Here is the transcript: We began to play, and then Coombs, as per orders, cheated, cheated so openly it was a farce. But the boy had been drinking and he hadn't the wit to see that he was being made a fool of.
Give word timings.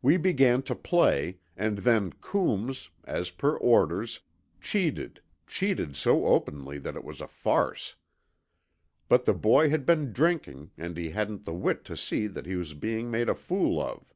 We 0.00 0.16
began 0.16 0.62
to 0.62 0.76
play, 0.76 1.40
and 1.56 1.78
then 1.78 2.12
Coombs, 2.20 2.90
as 3.02 3.30
per 3.32 3.56
orders, 3.56 4.20
cheated, 4.60 5.20
cheated 5.48 5.96
so 5.96 6.26
openly 6.26 6.76
it 6.76 7.02
was 7.02 7.20
a 7.20 7.26
farce. 7.26 7.96
But 9.08 9.24
the 9.24 9.34
boy 9.34 9.68
had 9.70 9.84
been 9.84 10.12
drinking 10.12 10.70
and 10.78 10.96
he 10.96 11.10
hadn't 11.10 11.46
the 11.46 11.52
wit 11.52 11.84
to 11.86 11.96
see 11.96 12.28
that 12.28 12.46
he 12.46 12.54
was 12.54 12.74
being 12.74 13.10
made 13.10 13.28
a 13.28 13.34
fool 13.34 13.80
of. 13.82 14.14